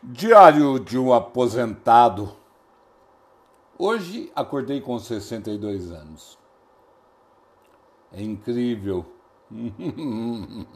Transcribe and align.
Diário 0.00 0.78
de 0.78 0.96
um 0.96 1.12
aposentado. 1.12 2.36
Hoje 3.76 4.30
acordei 4.32 4.80
com 4.80 4.96
62 4.96 5.90
anos. 5.90 6.38
É 8.12 8.22
incrível. 8.22 9.04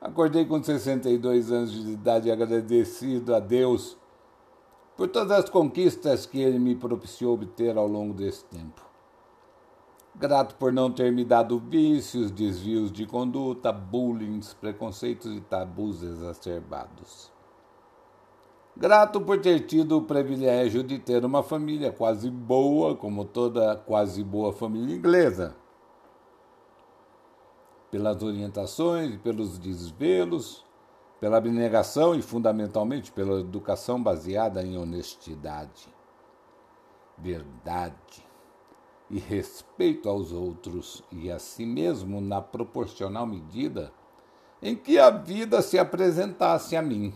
acordei 0.00 0.46
com 0.46 0.62
62 0.62 1.52
anos 1.52 1.72
de 1.72 1.90
idade 1.90 2.30
agradecido 2.30 3.34
a 3.34 3.40
Deus 3.40 3.98
por 4.96 5.08
todas 5.08 5.44
as 5.44 5.50
conquistas 5.50 6.24
que 6.24 6.40
ele 6.40 6.58
me 6.58 6.74
propiciou 6.74 7.34
obter 7.34 7.76
ao 7.76 7.86
longo 7.86 8.14
desse 8.14 8.46
tempo 8.46 8.85
grato 10.18 10.54
por 10.56 10.72
não 10.72 10.90
ter 10.90 11.12
me 11.12 11.24
dado 11.24 11.58
vícios, 11.58 12.30
desvios 12.30 12.90
de 12.90 13.06
conduta, 13.06 13.70
bullying, 13.70 14.40
preconceitos 14.60 15.36
e 15.36 15.40
tabus 15.40 16.02
exacerbados. 16.02 17.30
Grato 18.74 19.20
por 19.20 19.40
ter 19.40 19.60
tido 19.60 19.98
o 19.98 20.02
privilégio 20.02 20.82
de 20.82 20.98
ter 20.98 21.24
uma 21.24 21.42
família 21.42 21.92
quase 21.92 22.30
boa, 22.30 22.94
como 22.94 23.24
toda 23.24 23.76
quase 23.76 24.22
boa 24.22 24.52
família 24.52 24.94
inglesa. 24.94 25.56
Pelas 27.90 28.22
orientações 28.22 29.16
pelos 29.16 29.58
desvelos, 29.58 30.64
pela 31.20 31.38
abnegação 31.38 32.14
e 32.14 32.20
fundamentalmente 32.20 33.10
pela 33.12 33.40
educação 33.40 34.02
baseada 34.02 34.62
em 34.62 34.76
honestidade, 34.76 35.88
verdade, 37.16 38.25
e 39.10 39.18
respeito 39.18 40.08
aos 40.08 40.32
outros 40.32 41.02
e 41.12 41.30
a 41.30 41.38
si 41.38 41.64
mesmo 41.64 42.20
na 42.20 42.40
proporcional 42.40 43.26
medida 43.26 43.92
em 44.60 44.74
que 44.74 44.98
a 44.98 45.10
vida 45.10 45.62
se 45.62 45.78
apresentasse 45.78 46.76
a 46.76 46.82
mim. 46.82 47.14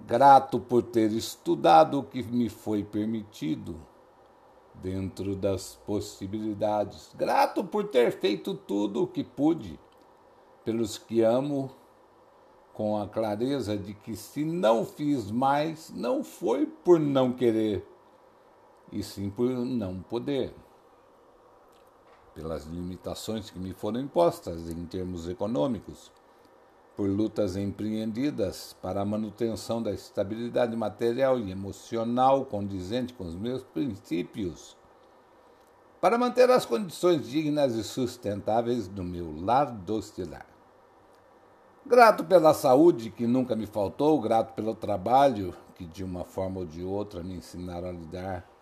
Grato 0.00 0.60
por 0.60 0.82
ter 0.82 1.12
estudado 1.12 2.00
o 2.00 2.02
que 2.02 2.22
me 2.22 2.48
foi 2.48 2.84
permitido, 2.84 3.80
dentro 4.74 5.36
das 5.36 5.76
possibilidades. 5.86 7.10
Grato 7.14 7.64
por 7.64 7.84
ter 7.88 8.12
feito 8.12 8.54
tudo 8.54 9.04
o 9.04 9.06
que 9.06 9.22
pude, 9.22 9.78
pelos 10.64 10.98
que 10.98 11.22
amo, 11.22 11.70
com 12.72 13.00
a 13.00 13.06
clareza 13.06 13.76
de 13.78 13.94
que 13.94 14.16
se 14.16 14.44
não 14.44 14.84
fiz 14.84 15.30
mais, 15.30 15.90
não 15.94 16.24
foi 16.24 16.66
por 16.66 16.98
não 16.98 17.32
querer 17.32 17.86
e 18.94 19.02
sim 19.02 19.28
por 19.28 19.50
não 19.50 20.00
poder, 20.00 20.54
pelas 22.32 22.64
limitações 22.64 23.50
que 23.50 23.58
me 23.58 23.72
foram 23.72 24.00
impostas 24.00 24.70
em 24.70 24.86
termos 24.86 25.28
econômicos, 25.28 26.12
por 26.96 27.08
lutas 27.08 27.56
empreendidas 27.56 28.76
para 28.80 29.00
a 29.00 29.04
manutenção 29.04 29.82
da 29.82 29.90
estabilidade 29.90 30.76
material 30.76 31.40
e 31.40 31.50
emocional 31.50 32.44
condizente 32.44 33.12
com 33.12 33.24
os 33.24 33.34
meus 33.34 33.64
princípios, 33.64 34.76
para 36.00 36.16
manter 36.16 36.48
as 36.50 36.64
condições 36.64 37.28
dignas 37.28 37.74
e 37.74 37.82
sustentáveis 37.82 38.86
do 38.86 39.02
meu 39.02 39.34
lar 39.40 39.72
docilar. 39.72 40.46
Grato 41.84 42.24
pela 42.24 42.54
saúde 42.54 43.10
que 43.10 43.26
nunca 43.26 43.56
me 43.56 43.66
faltou, 43.66 44.20
grato 44.20 44.54
pelo 44.54 44.74
trabalho 44.74 45.52
que 45.74 45.84
de 45.84 46.04
uma 46.04 46.24
forma 46.24 46.60
ou 46.60 46.66
de 46.66 46.84
outra 46.84 47.24
me 47.24 47.34
ensinaram 47.34 47.88
a 47.88 47.92
lidar 47.92 48.53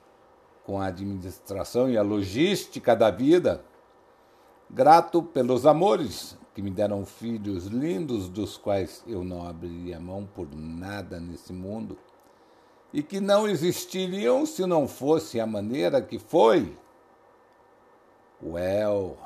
com 0.64 0.80
a 0.80 0.86
administração 0.86 1.90
e 1.90 1.96
a 1.96 2.02
logística 2.02 2.94
da 2.94 3.10
vida. 3.10 3.64
Grato 4.70 5.22
pelos 5.22 5.66
amores 5.66 6.38
que 6.54 6.62
me 6.62 6.70
deram 6.70 7.04
filhos 7.04 7.66
lindos, 7.66 8.28
dos 8.28 8.56
quais 8.56 9.02
eu 9.06 9.24
não 9.24 9.46
abriria 9.46 9.98
mão 9.98 10.26
por 10.26 10.48
nada 10.54 11.18
nesse 11.18 11.52
mundo, 11.52 11.98
e 12.92 13.02
que 13.02 13.20
não 13.20 13.48
existiriam 13.48 14.44
se 14.44 14.66
não 14.66 14.86
fosse 14.86 15.40
a 15.40 15.46
maneira 15.46 16.02
que 16.02 16.18
foi. 16.18 16.76
Well, 18.42 19.16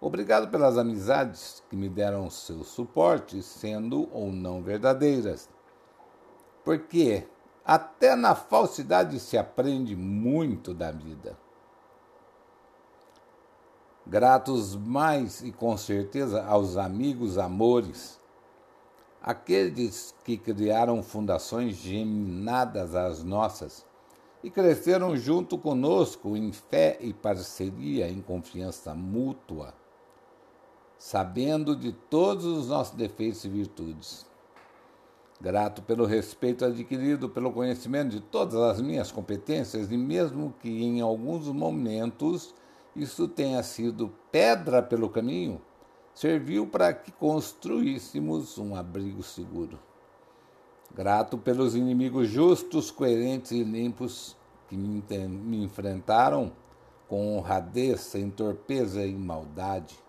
obrigado 0.00 0.50
pelas 0.50 0.76
amizades 0.76 1.62
que 1.70 1.76
me 1.76 1.88
deram 1.88 2.28
seu 2.28 2.62
suporte, 2.62 3.42
sendo 3.42 4.08
ou 4.12 4.30
não 4.30 4.62
verdadeiras. 4.62 5.48
Porque 6.62 7.26
até 7.64 8.14
na 8.14 8.34
falsidade 8.34 9.18
se 9.18 9.38
aprende 9.38 9.96
muito 9.96 10.74
da 10.74 10.90
vida. 10.90 11.36
Gratos 14.06 14.76
mais 14.76 15.40
e 15.40 15.50
com 15.50 15.74
certeza 15.78 16.44
aos 16.44 16.76
amigos 16.76 17.38
amores, 17.38 18.20
aqueles 19.22 20.14
que 20.24 20.36
criaram 20.36 21.02
fundações 21.02 21.76
geminadas 21.76 22.94
às 22.94 23.24
nossas 23.24 23.86
e 24.42 24.50
cresceram 24.50 25.16
junto 25.16 25.56
conosco 25.56 26.36
em 26.36 26.52
fé 26.52 26.98
e 27.00 27.14
parceria, 27.14 28.10
em 28.10 28.20
confiança 28.20 28.94
mútua, 28.94 29.72
sabendo 30.98 31.74
de 31.74 31.92
todos 31.92 32.44
os 32.44 32.68
nossos 32.68 32.94
defeitos 32.94 33.42
e 33.46 33.48
virtudes 33.48 34.33
Grato 35.40 35.82
pelo 35.82 36.06
respeito 36.06 36.64
adquirido, 36.64 37.28
pelo 37.28 37.52
conhecimento 37.52 38.10
de 38.10 38.20
todas 38.20 38.54
as 38.54 38.80
minhas 38.80 39.10
competências 39.10 39.90
e 39.90 39.96
mesmo 39.96 40.54
que 40.60 40.68
em 40.68 41.00
alguns 41.00 41.48
momentos 41.48 42.54
isso 42.94 43.26
tenha 43.26 43.62
sido 43.62 44.12
pedra 44.30 44.80
pelo 44.80 45.08
caminho, 45.08 45.60
serviu 46.14 46.66
para 46.66 46.92
que 46.92 47.10
construíssemos 47.10 48.56
um 48.58 48.76
abrigo 48.76 49.22
seguro. 49.22 49.78
Grato 50.94 51.36
pelos 51.36 51.74
inimigos 51.74 52.28
justos, 52.28 52.90
coerentes 52.90 53.50
e 53.50 53.64
limpos 53.64 54.36
que 54.68 54.76
me, 54.76 55.64
enfrentaram 55.64 56.52
com 57.08 57.36
honradez, 57.36 58.00
sem 58.00 58.30
torpeza 58.30 59.04
e 59.04 59.14
maldade 59.14 60.03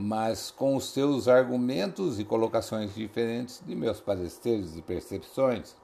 mas 0.00 0.50
com 0.50 0.76
os 0.76 0.88
seus 0.88 1.28
argumentos 1.28 2.18
e 2.18 2.24
colocações 2.24 2.94
diferentes 2.94 3.62
de 3.66 3.74
meus 3.74 4.00
pareceres 4.00 4.74
e 4.74 4.80
percepções. 4.80 5.76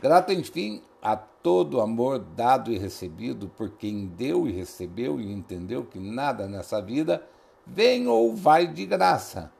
Grato, 0.00 0.32
enfim, 0.32 0.82
a 1.02 1.14
todo 1.14 1.82
amor 1.82 2.18
dado 2.18 2.72
e 2.72 2.78
recebido 2.78 3.46
por 3.46 3.68
quem 3.72 4.06
deu 4.06 4.48
e 4.48 4.52
recebeu 4.52 5.20
e 5.20 5.30
entendeu 5.30 5.84
que 5.84 5.98
nada 5.98 6.48
nessa 6.48 6.80
vida 6.80 7.22
vem 7.66 8.08
ou 8.08 8.34
vai 8.34 8.66
de 8.66 8.86
graça, 8.86 9.52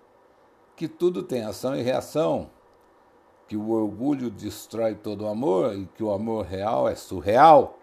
que 0.75 0.89
tudo 0.89 1.23
tem 1.23 1.45
ação 1.45 1.77
e 1.77 1.83
reação, 1.83 2.49
que 3.47 3.59
o 3.59 3.71
orgulho 3.73 4.31
destrói 4.31 4.95
todo 4.95 5.25
o 5.25 5.29
amor 5.29 5.77
e 5.77 5.85
que 5.85 6.03
o 6.03 6.11
amor 6.11 6.47
real 6.47 6.89
é 6.89 6.95
surreal 6.95 7.79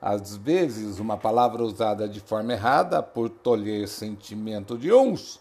às 0.00 0.36
vezes, 0.36 0.98
uma 0.98 1.16
palavra 1.16 1.62
usada 1.62 2.08
de 2.08 2.20
forma 2.20 2.52
errada 2.52 3.02
por 3.02 3.28
tolher 3.28 3.88
sentimento 3.88 4.76
de 4.76 4.92
uns 4.92 5.40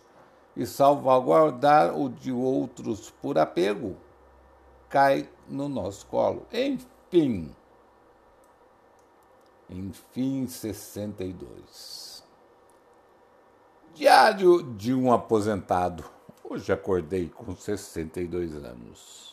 e 0.56 0.66
salvaguardar 0.66 1.98
o 1.98 2.10
de 2.10 2.32
outros 2.32 3.10
por 3.22 3.38
apego 3.38 3.98
cai 4.94 5.28
no 5.50 5.68
nosso 5.68 6.06
colo. 6.06 6.46
Enfim. 6.54 7.54
Enfim, 9.68 10.48
62. 10.48 12.24
Diário 13.96 14.62
de 14.62 14.94
um 14.94 15.12
aposentado. 15.12 16.04
Hoje 16.44 16.72
acordei 16.72 17.28
com 17.28 17.56
62 17.56 18.54
anos. 18.56 19.33